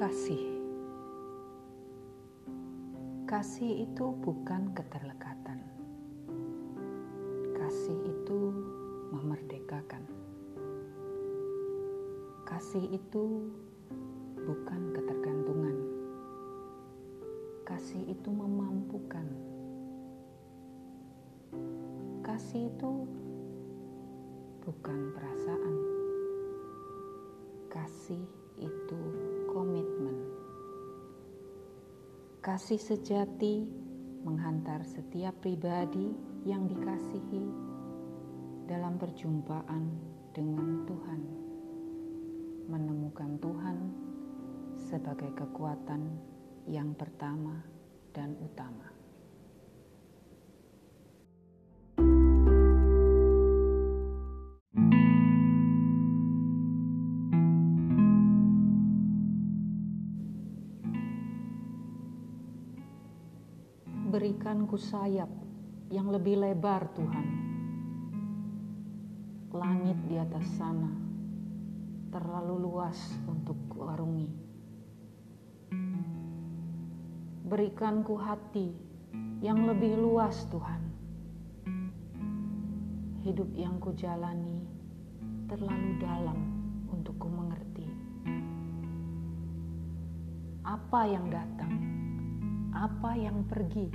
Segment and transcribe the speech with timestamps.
[0.00, 0.40] Kasih.
[3.28, 5.60] Kasih itu bukan keterlekatan.
[7.52, 8.38] Kasih itu
[9.12, 10.00] memerdekakan.
[12.48, 13.52] Kasih itu
[14.40, 15.76] bukan ketergantungan.
[17.68, 19.28] Kasih itu memampukan.
[22.24, 23.04] Kasih itu
[24.64, 25.76] bukan perasaan.
[27.68, 28.24] Kasih
[28.56, 29.00] itu
[32.40, 33.68] Kasih sejati
[34.24, 36.08] menghantar setiap pribadi
[36.48, 37.44] yang dikasihi
[38.64, 39.92] dalam perjumpaan
[40.32, 41.22] dengan Tuhan,
[42.64, 43.78] menemukan Tuhan
[44.72, 46.16] sebagai kekuatan
[46.64, 47.60] yang pertama
[48.16, 48.99] dan utama.
[64.10, 65.30] Berikanku sayap
[65.86, 67.26] yang lebih lebar, Tuhan.
[69.54, 70.90] Langit di atas sana
[72.10, 72.98] terlalu luas
[73.30, 74.26] untuk kuarungi.
[77.46, 78.74] Berikanku hati
[79.46, 80.82] yang lebih luas, Tuhan.
[83.22, 84.58] Hidup yang kujalani
[85.46, 86.38] terlalu dalam
[86.90, 87.86] untuk ku mengerti.
[90.66, 92.00] Apa yang datang?
[92.70, 93.90] Apa yang pergi,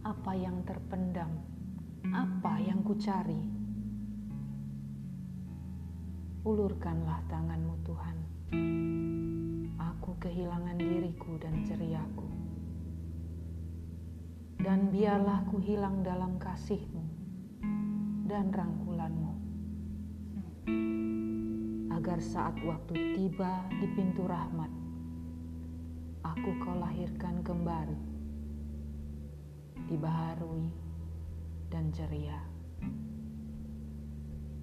[0.00, 1.28] apa yang terpendam,
[2.08, 3.52] apa yang kucari.
[6.46, 8.16] Ulurkanlah tanganmu Tuhan.
[9.76, 12.24] Aku kehilangan diriku dan ceriaku.
[14.56, 17.04] Dan biarlah ku hilang dalam kasihmu
[18.24, 19.34] dan rangkulanmu.
[21.92, 24.85] Agar saat waktu tiba di pintu rahmat,
[26.26, 28.02] aku kau lahirkan kembali,
[29.86, 30.66] dibaharui
[31.70, 32.42] dan ceria.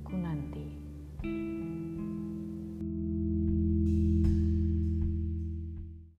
[0.04, 0.68] Ku nanti.